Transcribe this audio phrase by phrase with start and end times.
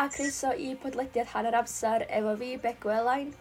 [0.00, 3.32] a croeso i podlediad hanner amser efo fi, Begw Elain.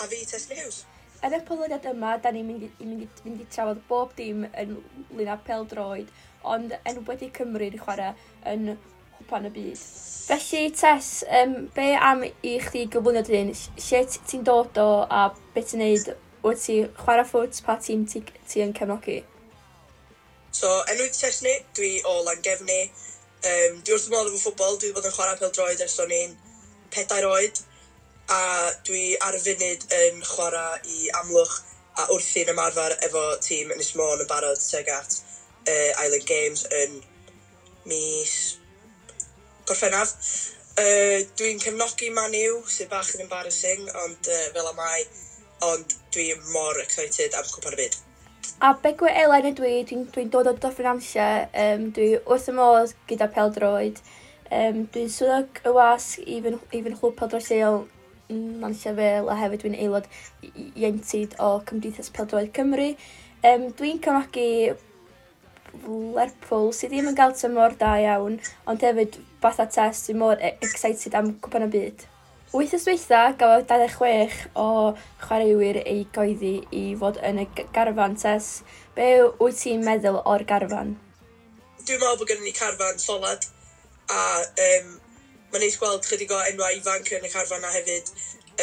[0.00, 0.78] A fi, Tess News.
[1.24, 4.46] Yn y podlediad yma, da ni'n mynd, i, mynd, i, mynd i trafod bob dim
[4.48, 4.76] yn
[5.16, 6.12] lun a pel droed,
[6.54, 8.14] ond yn wedi Cymru'n chwarae
[8.52, 8.70] yn
[9.18, 9.82] hwpan y byd.
[10.26, 13.52] Felly, Tess, um, be am i chdi gyflwyno dyn?
[13.88, 16.12] Lle ti'n dod o a beth ti'n neud
[16.46, 19.20] wyt ti chwarae ffwt pa tîm ti, ti yn cefnogi?
[20.56, 22.86] So, enw i Tess ni, dwi o Langefni,
[23.44, 26.36] Um, dwi wrth ymwneud efo ffwbol, dwi wedi bod yn chwarae pel-droed ers o'n i'n
[26.94, 27.60] pedair oed,
[28.32, 28.42] a
[28.86, 31.58] dwi ar y funud yn chwarae i amlwch
[32.00, 35.20] a wrthi'n ymarfer efo tîm Ynys Môn yn barod teg at
[35.68, 36.98] uh, Island Games yn
[37.88, 38.34] mis
[39.68, 40.16] gorffennaf.
[40.76, 45.06] Uh, dwi'n cefnogi Man U, sydd bach yn embarrassing, ond uh, fel am mai,
[45.70, 47.96] ond dwi mor excited am cwpan y byd.
[48.60, 51.26] A begwe Elen ydw i, dwi'n dwi dod o dyffryn Dyffrynamsia,
[51.64, 54.00] um, dwi wrth y modd gyda peldroed.
[54.46, 57.84] Um, dwi'n swyddog y wasg i fy, i fy nhw peldroed lleol
[58.30, 60.08] Nansia Fel a hefyd dwi'n aelod
[60.74, 62.90] ientyd o Cymdeithas Peldroed Cymru.
[63.46, 64.74] Um, dwi'n cefnogi
[65.86, 70.56] Lerpwl sydd ddim yn gael tymor da iawn, ond hefyd fatha test sy'n mor e-,
[70.64, 72.06] excited am cwpan y byd.
[72.56, 74.68] Wyth ysweitha gafodd 26 o
[75.20, 78.46] chwaraewyr ei goeddi i fod yn y garfan tes.
[78.96, 79.08] Be
[79.42, 80.94] wyt ti'n meddwl o'r garfan?
[81.82, 83.44] Dwi'n meddwl bod gennym ni carfan solad
[84.08, 84.22] a
[84.68, 84.88] um,
[85.52, 88.08] mae'n neis gweld chydig o enwau ifanc yn y carfan a hefyd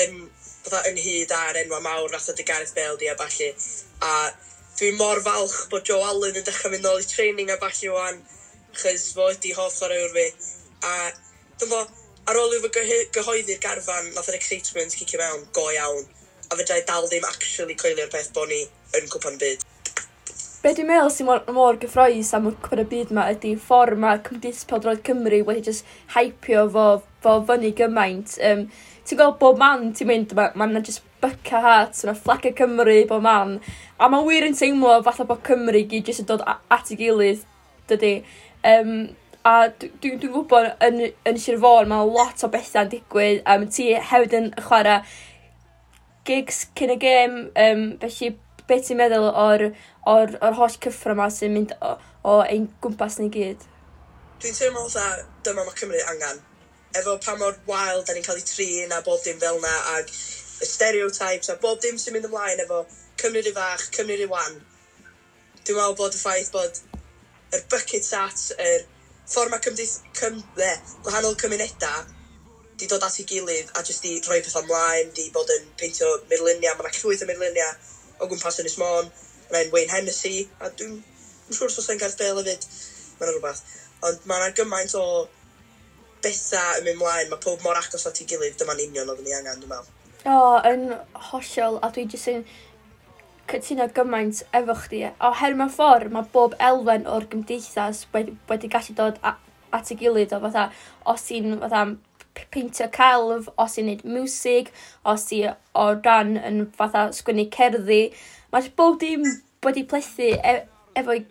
[0.02, 0.18] yn,
[0.66, 3.54] bydda, ynghyd ar enwau mawr fatha dy Gareth Bale di a falle.
[4.10, 4.14] A
[4.80, 8.24] dwi'n mor falch bod Joe Allen yn dechrau mynd nôl i training a falle o'n
[8.74, 10.32] chys fo ydi hoff o'r fi.
[10.82, 10.96] A
[11.62, 11.86] dyma,
[12.30, 16.06] ar ôl iddo gyhoeddi'r garfan, nath yr excitement cicio mewn go iawn.
[16.52, 18.62] A fedra i dal ddim actually coelio'r peth bod ni
[19.00, 19.64] yn cwpan byd.
[20.64, 24.00] Be dwi'n meddwl sy'n mor, mor gyffroes am y cwpan y byd yma ydy ffordd
[24.00, 26.86] mae Cymdeithas Peldroed Cymru wedi just hypio fo,
[27.26, 28.38] fo fyny gymaint.
[28.52, 28.70] Um,
[29.04, 32.96] ti'n gweld bob man ti'n mynd, mae ma yna just byca hat, yna fflaca Cymru,
[33.10, 33.58] bob man.
[34.00, 37.44] A mae wir yn teimlo fatha bod Cymru gyd jyst yn dod at ei gilydd,
[37.92, 38.14] dydy.
[38.64, 38.96] Um,
[39.44, 43.90] a dwi'n dwi, gwybod yn, yn Sir Fôn mae lot o bethau'n digwydd um, ti
[44.00, 45.02] hefyd yn chwarae
[46.28, 48.30] gigs cyn y gêm um, felly
[48.70, 49.66] beth ti'n meddwl o'r,
[50.08, 53.66] or, or holl cyffro yma sy'n mynd o, o ein gwmpas ni gyd?
[54.40, 55.10] Dwi'n teimlo dda
[55.44, 56.40] dyma mae Cymru angen.
[56.96, 60.08] Efo pa mor wael da ni'n cael ei trin a bob dim fel na ag
[60.08, 62.86] y stereotypes a bob dim sy'n mynd ymlaen efo
[63.20, 64.56] Cymru i fach, Cymru i wan.
[65.68, 66.80] Dwi'n meddwl bod y ffaith bod
[67.54, 68.88] yr bucket sats, yr
[69.30, 69.96] ffordd mae cymdeith...
[70.20, 70.70] Cym, ble,
[71.06, 72.04] gwahanol cymunedau
[72.80, 76.10] di dod at ei gilydd a jyst di rhoi pethau ymlaen, di bod yn peintio
[76.32, 79.10] myrluniau, mae yna llwyth o myrluniau o gwmpas Ynys Môn,
[79.54, 80.98] mae'n Wayne Hennessy, a dwi'n
[81.50, 82.68] siŵr os oes yn gael bel hefyd,
[83.20, 83.64] mae'n rhywbeth.
[84.08, 85.06] Ond mae yna gymaint o
[86.24, 89.38] bethau yn mynd mlaen, mae pob mor agos at ei gilydd, dyma'n union oedden ni
[89.38, 90.00] angen, dwi'n meddwl.
[90.24, 90.88] O, oh, yn
[91.30, 92.46] hollol, a dwi jyst yn
[93.52, 98.96] cytuno gymaint efo chdi, oherwydd mewn ffordd mae bob elfen o'r gymdeithas wedi, wedi gallu
[98.98, 99.36] dod a,
[99.76, 100.70] at y gilydd o fatha,
[101.14, 101.84] os ti'n fatha
[102.54, 104.72] peintio celf, os ti'n neud music,
[105.06, 108.04] os ti o ran yn fatha sgwynnu cerddi,
[108.54, 109.26] mae bob dim
[109.66, 110.56] wedi plethu e,
[111.00, 111.26] efo'i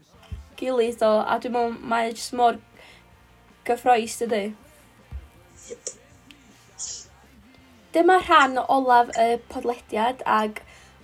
[0.60, 2.60] gilydd o, a dwi'n meddwl mae e jyst mor
[3.66, 4.44] gyffroes dydy.
[7.92, 10.62] Dyma rhan olaf y podlediad ag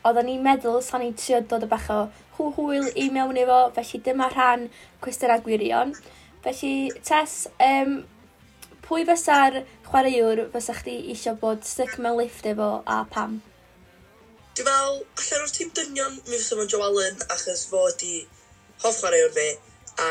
[0.09, 1.99] Oedden ni'n meddwl sa'n ni'n trio dod y bach o
[2.39, 4.69] hwyl i mewn efo, felly dyma rhan
[5.05, 5.93] cwestiwn a gwirion.
[6.45, 6.73] Felly,
[7.05, 7.99] Tess, um,
[8.87, 9.59] pwy fysa'r
[9.89, 13.41] chwaraewr fysa chdi eisiau bod stuck mewn lift efo a pam?
[14.57, 18.23] Dwi'n fel, allan o'r tîm dynion, mi fysa fo'n Joe Allen, achos fo ydi
[18.85, 19.49] hoff chwaraewr fi,
[20.05, 20.09] a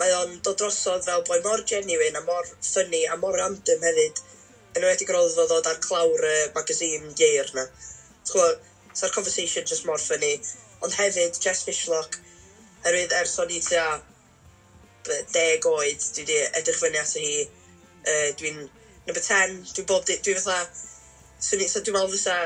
[0.00, 4.24] mae o'n dod drosodd fel boi mor genuine a mor ffynnu a mor random hefyd,
[4.76, 7.66] yn wedi grodd fo ddod ar clawr y magazine Yeir na.
[8.30, 8.48] Chwa,
[8.96, 10.32] Sa'r conversation just mor ffynnu.
[10.84, 12.18] Ond hefyd, Jess Fishlock,
[12.84, 14.00] herwydd ers o'n i tua
[15.34, 17.46] deg oed, dwi wedi edrych fyny at hi.
[18.06, 18.60] Uh, dwi'n
[19.06, 20.60] number 10, dwi'n bob, dwi fatha,
[21.42, 22.36] swn i, so dwi'n meddwl fysa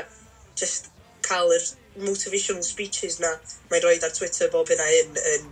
[0.59, 0.89] just
[1.25, 1.67] cael yr
[2.01, 3.31] motivational speeches na
[3.71, 5.47] mae'n rhoi ar Twitter bob hynna hyn yn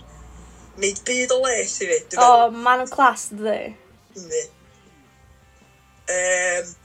[0.81, 1.99] neud byd o les i fi.
[2.17, 2.59] O, meddwl...
[2.65, 3.57] man o clas, dwi.
[4.17, 4.43] Ynddi.
[6.09, 6.75] Um,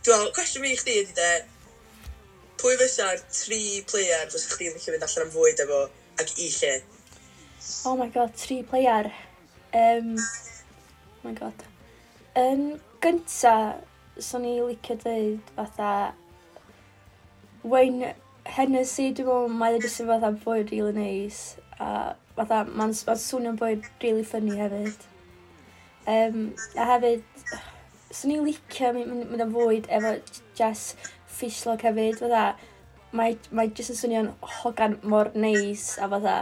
[0.00, 1.32] dwi'n meddwl, cwestiwn fi i chdi ydy de,
[2.60, 5.80] pwy fysa'r tri player fysa chdi'n licio fynd allan am fwyd efo
[6.20, 6.72] ac i lle?
[7.88, 9.10] Oh my god, tri player.
[9.72, 11.64] Um, oh my god.
[12.36, 12.64] Yn
[13.00, 13.54] gynta,
[14.18, 15.92] so i licio dweud fatha
[17.62, 18.14] Wayne
[18.48, 21.56] Hennessy, dwi'n meddwl, mae'n jyst yn fatha bwyd really nice.
[21.80, 25.08] A fatha, mae'n ma swnio'n bwyd really funny hefyd.
[26.08, 27.24] Um, a hefyd,
[28.10, 30.14] swn i'n licio mynd am fwyd efo
[30.58, 30.94] Jess
[31.40, 32.44] ffislog hefyd, fatha,
[33.16, 34.28] mae, mae jyst yn swnio'n
[34.60, 36.36] hogan mor neis, a fatha,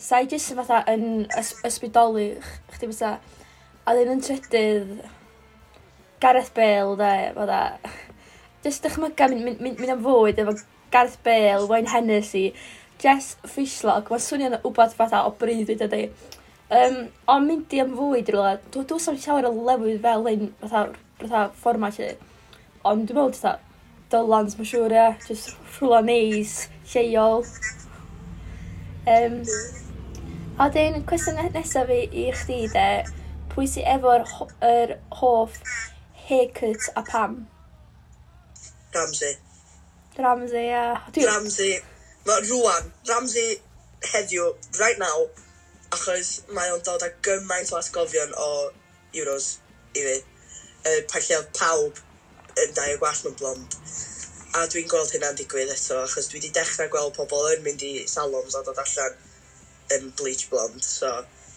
[0.00, 2.28] sa'i i jyst fatha yn ys ysbydoli
[2.76, 3.16] chdi fatha,
[3.86, 4.94] a ddyn yn trydydd
[6.22, 7.60] Gareth Bale, de, fatha,
[8.64, 10.56] jyst dychmyga mynd, mynd, mynd, mynd am fwyd efo
[10.94, 12.46] Gareth Bale, Wayne Hennessy,
[13.02, 16.06] Jess Fishlock, mae'n swnio'n wbeth fatha o bryd wedi dydi.
[16.72, 20.48] Um, ond mynd i am fwyd rhywle, dwi'n dwi sa'n llawer o lefydd fel hyn,
[20.62, 20.86] fatha,
[21.20, 22.14] fatha fformat lle,
[22.86, 23.65] Ond dwi'n meddwl, fatha,
[24.12, 25.06] Dylans, mae'n siŵr, ie.
[25.26, 26.54] Just rhwla neis,
[26.92, 27.42] lleol.
[29.10, 29.40] Um,
[30.62, 32.86] a dyn, cwestiwn nesaf fi i chdi, de,
[33.50, 35.58] pwy sy'n efo'r ho er hoff
[36.28, 37.40] haircut a pam?
[38.94, 39.34] Ramsey.
[40.18, 40.70] Ramsey, ie.
[40.70, 41.10] Yeah.
[41.32, 41.74] Ramsey,
[42.28, 43.58] mae rwan, Ramsey
[44.12, 45.26] heddiw, right now,
[45.90, 48.50] achos mae o'n dod â gymaint o asgofion o
[49.18, 49.56] Euros
[49.98, 50.18] i fi.
[50.86, 52.05] Uh, pa Palliodd e pawb
[52.76, 53.78] dau o gwallt mewn blond.
[54.56, 57.92] A dwi'n gweld hynna'n digwydd eto, achos dwi wedi dechrau gweld pobl yn mynd i
[58.08, 59.18] salons a dod allan
[59.96, 61.10] yn bleach blond, so...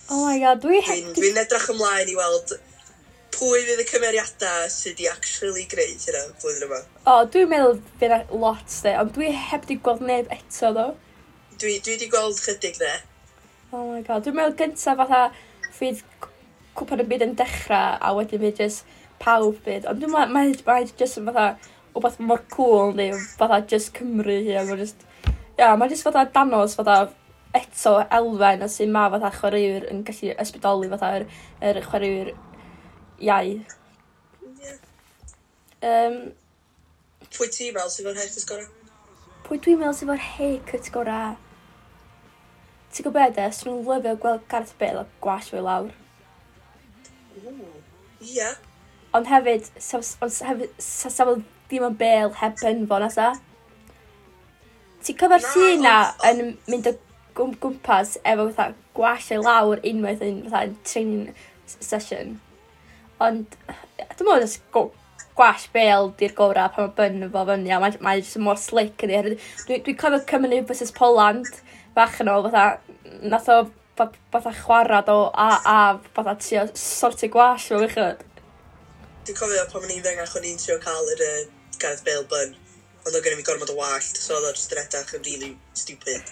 [0.10, 0.82] Oh my god, dwi...
[0.88, 2.56] Dwi'n dwi edrych ymlaen i weld
[3.36, 6.80] pwy fydd y cymeriadau sydd wedi actually greu hynna blwyddyn yma.
[7.06, 10.74] O, oh, dwi'n meddwl fydd e lot de, ond dwi heb di gweld neb eto
[10.76, 10.88] ddo.
[11.62, 12.92] Dwi, dwi di gweld chydig de.
[13.72, 15.22] Oh my god, dwi'n meddwl gyntaf fatha
[15.78, 16.04] fydd
[16.80, 19.88] cwpan y byd yn dechrau a wedyn fydd just pawb byd.
[19.90, 21.48] Ond dwi'n meddwl, mae'n mae jyst yn fatha,
[21.94, 24.58] o beth mor cool neu fatha just Cymru hi.
[24.60, 25.06] Mae'n just,
[25.58, 27.02] ia, mae'n just fatha danos fatha
[27.58, 32.34] eto elfen a sy'n ma fatha chwaraewr yn gallu ysbrydoli fatha'r er, er chwaraewr
[33.20, 33.56] iau.
[34.60, 34.78] Yeah.
[35.82, 36.20] Um,
[37.30, 38.70] Pwy ti fel sydd o'r haircut gorau?
[39.48, 41.38] Pwy dwi'n meddwl sydd o'r haircut gorau?
[42.90, 45.92] Ti'n gwybod beth e, Swn nhw'n lyfio gweld Gareth Bale a gwash fwy lawr.
[47.40, 47.68] Ooh,
[48.22, 48.58] yeah
[49.18, 50.02] ond hefyd, sa
[50.50, 51.38] hefyd, fel
[51.70, 53.30] ddim yn bel heb penfo nasa.
[55.06, 55.96] Ti'n cofio'r tu na
[56.28, 56.96] yn mynd o
[57.40, 61.30] gwmpas efo fatha gwall ei lawr unwaith yn fatha training
[61.70, 62.38] session.
[63.24, 64.64] Ond, dwi'n meddwl jyst
[65.40, 69.06] gwash bel di'r gorau pan mae byn fo fyny, a mae'n mae jyst mor slick
[69.08, 69.36] yn ei.
[69.68, 71.50] Dwi'n dwi cofio Cymru versus Poland,
[71.96, 72.80] fach yn ôl, fatha,
[73.24, 73.62] nath o
[74.00, 75.78] fatha chwarad o a, a
[76.16, 78.24] fatha trio sorti gwash fo wychyd.
[79.28, 81.42] Dwi'n cofio pan o'n i'n fengach o'n i'n trio cael yr uh,
[81.82, 82.56] Gareth Bale bun,
[83.06, 85.52] ond oedd gen fi gormod o wallt, so oedd o'n just yn edrych yn really
[85.78, 86.32] stupid.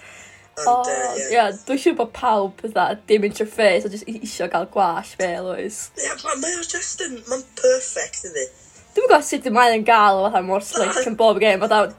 [0.57, 1.27] Ond, oh, uh, yeah.
[1.29, 1.59] yeah.
[1.67, 5.51] Dwi'n siŵr bod pawb ydda, dim yn trwy'r ffes, ond jyst isio gael gwash fel
[5.51, 5.83] oes.
[5.99, 8.47] Ie, yeah, mae o'n just yn, mae'n perfect ydi.
[8.95, 11.93] Dwi'n gwybod sut mae yn gael fatha mor slick yn bob game, fatha,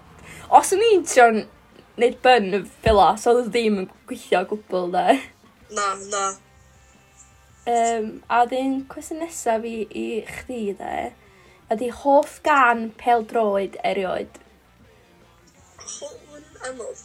[0.58, 1.44] os o'n i'n trio'n
[2.02, 5.20] neud bun fel o, so oedd ddim yn gweithio o gwbl, de.
[5.76, 6.24] Na, na,
[7.68, 10.92] Um, a dyn cwestiwn nesaf i, i chdi, de,
[11.74, 14.38] ydy hoff gan pel droed erioed?
[15.82, 17.02] Hwn anodd.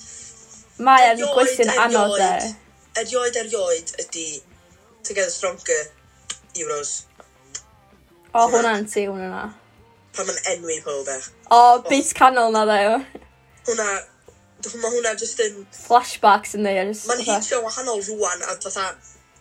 [0.87, 2.53] Mae yn gwestiwn anodd, de.
[3.01, 4.27] Erioed erioed ydi
[5.03, 5.81] Together Stronger
[6.55, 6.93] Euros.
[8.31, 9.49] O, hwnna'n ti, hwnna.
[10.15, 11.17] Pan mae'n enwi pob e.
[11.51, 13.01] O, bit canol na, dde.
[13.67, 13.89] Hwnna,
[14.69, 15.65] mae hwnna just yn...
[15.75, 16.87] Flashbacks yn dde.
[17.09, 18.93] Mae'n hitio wahanol rwan, a fatha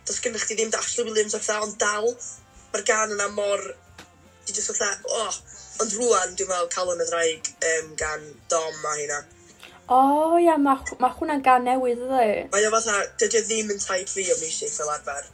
[0.07, 2.09] does gennych chi ddim Ashley Williams o'r ond dal,
[2.73, 3.63] mae'r gan yna mor,
[4.47, 5.37] di jyst o'r oh,
[5.83, 9.21] ond rwan dwi'n meddwl cael yn y draig um, gan Dom a hynna.
[9.93, 12.49] O, oh, ia, mae ma hwnna'n gan newydd ydy.
[12.53, 15.29] Mae o fatha, dydy o ddim yn taid fi o music fel arfer.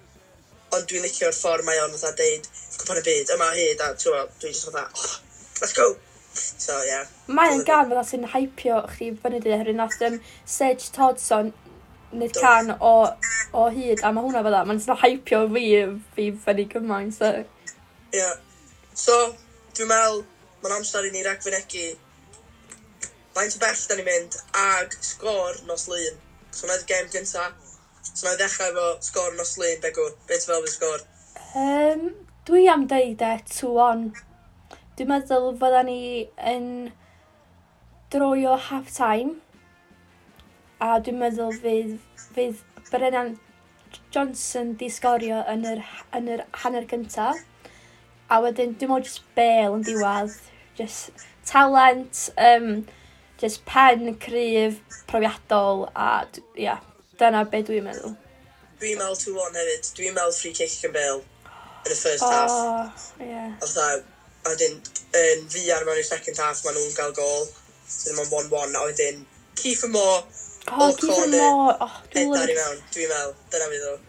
[0.75, 2.49] Ond dwi'n licio'r ffordd mae o'n fatha deud,
[2.81, 5.15] cwpan y byd, yma hyd, a dwi'n just fatha, oh,
[5.61, 5.89] let's go.
[6.39, 7.07] So, yeah.
[7.29, 11.53] Mae'n gan fatha sy'n hypio chi fyny dy, herwydd nath um, Sage Toddson
[12.13, 12.93] nid can o
[13.53, 15.65] o hyd, a mae hwnna fydda, mae'n sy'n hypio fi,
[16.17, 17.31] fi fyny gymaint, so.
[17.39, 18.19] Ie.
[18.21, 18.37] Yeah.
[18.99, 19.17] So,
[19.77, 20.23] dwi'n meddwl,
[20.63, 21.89] mae'n amser i ni ragfynegu
[23.39, 26.17] faint o bell da ni'n mynd ag sgôr nos lun.
[26.51, 27.49] So, yna'r gêm gynta.
[28.03, 30.09] So, yna'n ddechrau efo sgôr nos lun, Begw.
[30.31, 31.05] Beth fel fydd sgôr?
[31.63, 32.09] Um,
[32.49, 34.09] dwi am deud e 2-1.
[34.99, 36.01] Dwi'n meddwl fydda ni
[36.53, 36.67] yn
[38.11, 39.37] droio half-time
[40.85, 41.95] a dwi'n meddwl fydd,
[42.35, 43.35] fydd Brennan
[44.15, 45.83] Johnson di sgorio yn yr,
[46.17, 47.41] yn yr hanner cyntaf.
[48.29, 50.37] A wedyn, dwi'n meddwl just bel yn diwedd.
[50.79, 52.85] Just talent, um,
[53.41, 54.79] just pen, cryf,
[55.11, 56.85] profiadol, a ia, yeah,
[57.19, 58.15] dyna be dwi'n meddwl.
[58.79, 59.91] Dwi'n meddwl 2-1 hefyd.
[59.99, 61.25] Dwi'n meddwl free kick yn bel
[61.89, 63.09] yn y first oh, half.
[63.19, 63.57] Yeah.
[63.65, 64.79] Oedd a wedyn,
[65.19, 67.49] yn fi ar mewn i'r second half, maen nhw'n cael gol.
[67.89, 69.25] So, mae'n 1-1, a wedyn,
[69.59, 70.23] Kiefer Moore
[70.69, 71.75] O, dwi ddim mor...
[71.85, 72.79] Oh, dwi'n meddwl...
[72.93, 74.07] Dwi'n meddwl, dyna fi ddod.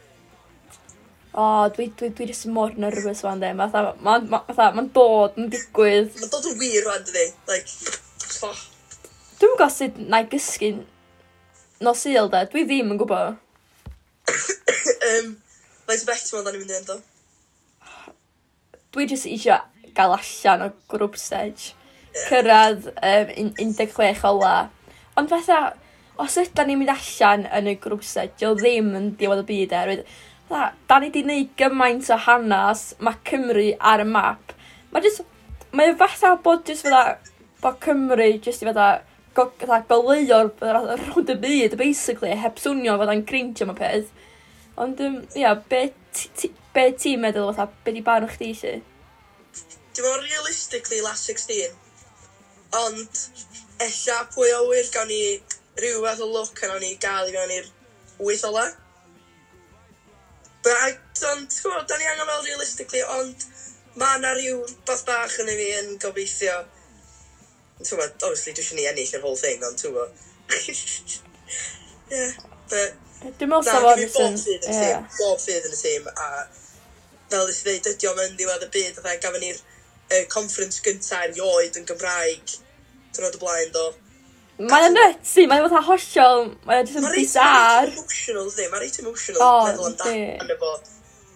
[1.39, 1.43] O,
[1.75, 3.51] dwi, dwi, dwi jyst mor nervous fan de.
[3.55, 3.73] Mae'n
[4.03, 6.11] ma, ma, ma, ma dod, yn digwydd.
[6.17, 7.25] Mae'n dod yn wir fan dydi.
[7.49, 7.97] Like,
[8.47, 8.63] oh.
[9.39, 10.71] Dwi'n gwybod sut na i gysgu
[11.85, 12.43] no syl de.
[12.51, 13.37] Dwi ddim yn gwybod.
[14.29, 15.35] um,
[15.89, 16.97] Faint bell ti'n meddwl ni'n mynd i endo?
[18.93, 21.75] Dwi jyst eisiau gael allan o grwp stage.
[22.09, 22.25] Yeah.
[22.25, 24.55] Cyrraedd um, 16 ola.
[25.19, 25.59] Ond fatha,
[26.19, 29.89] os ydyn ni'n mynd allan yn y grwsau, dio ddim yn diwedd y byd er.
[29.89, 30.05] Rwy'n,
[30.49, 34.55] da, da ni wedi gwneud gymaint o hanes, mae Cymru ar y map.
[34.91, 35.23] Mae jyst,
[35.71, 37.03] mae fatha bod jyst fydda,
[37.63, 38.89] bod Cymru jyst i fydda,
[39.37, 44.09] goleuo'r rhwnd y byd, basically, heb swnio fod o'n grindio mewn peth.
[44.79, 45.85] Ond, um, ia, be,
[46.75, 48.81] be ti'n meddwl fatha, be di barn chdi eisiau?
[49.95, 51.71] Dwi'n meddwl realistically last 16,
[52.83, 53.23] ond
[53.87, 55.23] ella pwy o wir gawn ni
[55.83, 57.71] rhyw fath o look yn o'n i gael i fewn i'r
[58.27, 58.65] wyth ola.
[60.63, 63.45] But I don't, gwybod, da ni angen fel realistically, ond
[63.99, 66.61] mae yna rhyw bath bach yn fi yn gobeithio.
[67.79, 70.25] Ti'n gwybod, obviously dwi eisiau ni ennill yr whole thing, ond ti'n gwybod.
[72.15, 72.33] yeah,
[72.71, 73.05] but...
[73.19, 76.27] Dwi'n meddwl sef o'n bob fydd yn y tîm, bob ffydd yn y tîm, a
[77.29, 80.79] fel ddys i ddweud, ydy o'n mynd ddiwedd y byd, a gafon ni'r uh, conference
[80.85, 82.53] gyntaf erioed yn Gymraeg,
[83.15, 83.89] dyn nhw'n blaen do.
[84.59, 87.85] Mae'n nuts i, mae'n fatha hollol, mae'n jyst yn bizar.
[87.85, 90.71] Mae'n emotional, ddi, mae'n reit emotional oh, meddwl amdano fo.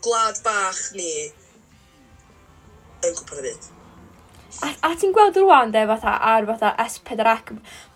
[0.04, 1.14] Glad bach ni
[3.08, 3.70] yn gwybod y byd.
[4.64, 7.54] A, a ti'n gweld rwan, de, fatha, ar fatha S4 ac...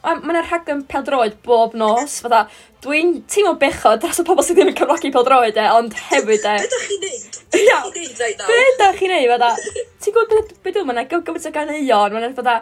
[0.08, 2.46] Mae yna rhaglen peldroed bob nos, fatha,
[2.86, 6.56] dwi'n teimlo bechod dros y pobl sydd ddim yn cyfrogi peldroed, de, ond hefyd, de...
[6.64, 7.38] Be da chi'n neud?
[7.52, 8.48] Be da chi'n neud right now?
[8.48, 9.84] Be da chi'n neud, fatha?
[10.06, 12.58] Ti'n gweld beth dwi'n meddwl, mae yna gyfgymryd o ganeuon, mae yna fatha...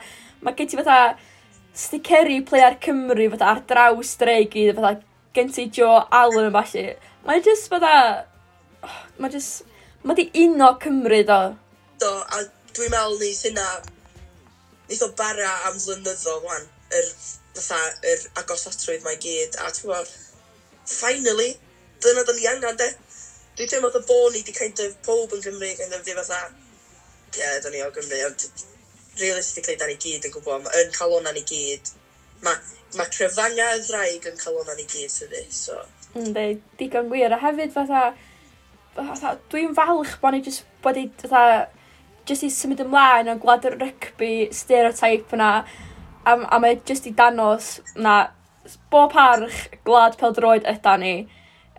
[0.45, 1.00] Mae gen ti fatha
[1.75, 4.94] sticeri player Cymru fatha ar draws dreu gyd, fatha
[5.36, 6.86] gen ti Joe Allen yn falle.
[7.25, 7.96] Mae'n just fatha...
[8.84, 9.65] Oh, mae jyst...
[10.05, 11.39] Mae di uno Cymru do.
[12.01, 12.44] Do, a
[12.77, 13.65] dwi'n meddwl neith hynna...
[14.89, 16.67] Neith o bara am flynyddoedd wan.
[16.96, 17.10] Yr,
[17.58, 17.82] fatha,
[18.13, 19.58] yr agosatrwydd mae gyd.
[19.60, 20.13] A ti'n gwybod,
[20.88, 21.55] finally,
[22.05, 22.91] dyna da ni angen de.
[23.58, 26.46] Dwi'n teimlo fatha bod ni di kind of pob yn Cymru, kind of di fatha...
[27.36, 28.48] Ie, yeah, da ni o Gymru, ond
[29.19, 31.91] realistically, da ni gyd yn gwybod, ma, yn calona ni gyd,
[32.45, 32.57] mae
[32.95, 35.79] ma cryfanga y ddraig yn calona ni gyd sydd ei, so...
[36.15, 38.03] Ynddi, digon gwir, a hefyd fatha,
[38.95, 41.65] fatha dwi'n falch bod ni jyst bod i, fatha,
[42.29, 45.51] jyst i symud ymlaen o gwlad yr rygbi stereotype yna,
[46.25, 48.15] a, a mae jyst i danos na
[48.93, 51.15] bob parch gwlad peldroed yda ni,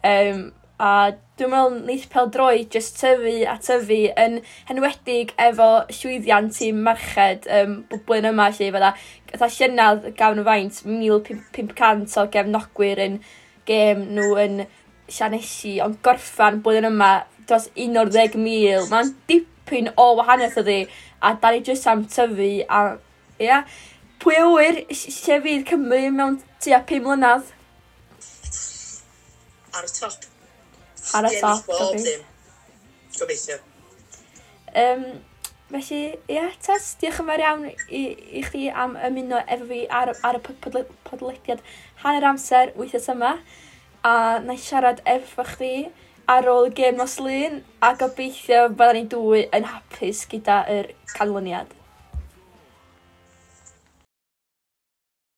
[0.07, 0.47] um,
[0.77, 6.83] a dwi'n meddwl neith pel droi jyst tyfu a tyfu yn henwedig efo llwyddiant tîm
[6.85, 8.91] marched um, bwblyn yma lle fydda.
[9.31, 13.19] Fytha llynydd gawn nhw faint 1500 o gefnogwyr yn
[13.69, 14.67] gêm nhw yn
[15.07, 17.11] Sianesi, ond gorffan blwyddyn yma
[17.47, 18.89] dros 11,000.
[18.91, 20.79] Mae'n dipyn o wahaniaeth ydi,
[21.23, 22.81] a da ni jyst am tyfu, a
[23.39, 23.77] ia, yeah.
[24.21, 27.53] pwy awyr lle fydd Cymru mewn tua 5 mlynedd?
[29.77, 30.36] Ar y top
[31.15, 31.71] ar y top.
[33.17, 33.59] Gobeithio.
[34.77, 35.05] Um,
[35.71, 38.03] felly, ie, yeah, Tess, diolch yn fawr iawn i,
[38.41, 40.43] i chi am ymuno efo fi ar, ar y
[41.07, 41.63] podlediad
[42.03, 43.37] hanner amser wythnos yma.
[44.07, 45.89] A na i siarad efo chdi
[46.31, 51.73] ar ôl gêm nos lun a gobeithio byddwn ni dwy yn hapus gyda'r canlyniad.